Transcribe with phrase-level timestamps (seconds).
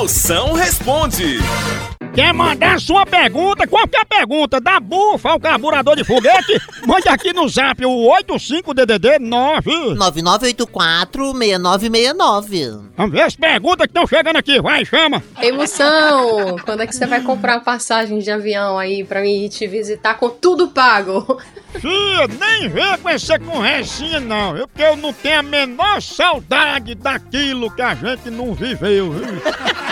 [0.00, 1.36] Moção responde.
[2.14, 6.58] Quer mandar sua pergunta, qualquer pergunta, da bufa ao carburador de foguete?
[6.88, 9.70] Mande aqui no zap o 85DDD 9.
[9.96, 12.80] 9984-6969.
[12.96, 15.22] Vamos ver as perguntas que estão chegando aqui, vai, chama!
[15.38, 16.56] Emoção!
[16.64, 20.14] Quando é que você vai comprar passagem de avião aí pra mim ir te visitar
[20.14, 21.38] com tudo pago?
[21.80, 26.94] Fia, nem vem com essa conversinha não, eu, porque eu não tenho a menor saudade
[26.94, 29.26] daquilo que a gente não viveu, viu?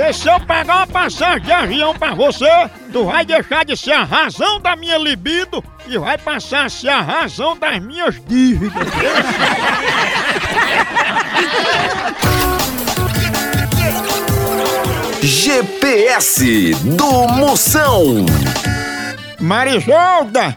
[0.00, 2.48] Porque se eu pagar uma passagem de avião pra você,
[2.92, 6.88] tu vai deixar de ser a razão da minha libido e vai passar a ser
[6.88, 8.86] a razão das minhas dívidas.
[15.20, 18.24] GPS do Moção.
[19.40, 20.56] Marisolda,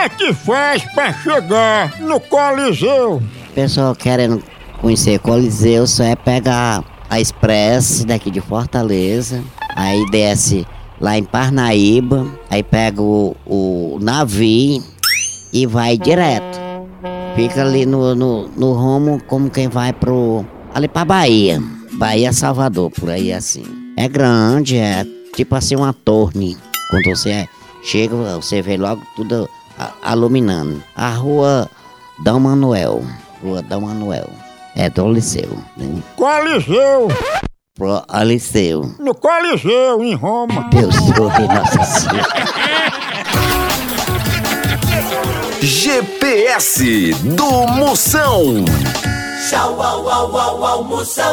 [0.00, 3.22] é que faz pra chegar no Coliseu?
[3.54, 4.42] Pessoal querendo
[4.80, 9.44] conhecer Coliseu, só é pegar a Express daqui de Fortaleza,
[9.76, 10.66] aí desce
[10.98, 14.82] lá em Parnaíba, aí pega o, o navio
[15.52, 16.58] e vai direto.
[17.36, 20.44] Fica ali no, no, no rumo como quem vai pro.
[20.74, 21.62] ali pra Bahia.
[21.92, 23.64] Bahia Salvador, por aí assim.
[23.96, 25.04] É grande, é
[25.34, 26.56] tipo assim uma torre.
[26.88, 27.46] Quando você
[27.82, 29.48] chega, você vê logo tudo
[30.02, 30.82] a- iluminando.
[30.94, 31.68] A rua
[32.24, 33.02] Dom Manuel.
[33.42, 34.28] Rua Dom Manuel.
[34.76, 35.56] É do Liceu.
[35.76, 36.02] Né?
[36.16, 37.08] Coliseu,
[37.76, 38.94] Pro Liceu.
[38.98, 40.68] no Coliseu, em Roma.
[40.70, 42.28] Deus do Nossa Senhora.
[45.62, 48.64] GPS do Moção.
[49.48, 51.26] Tchau, au, au, au, au, Moção.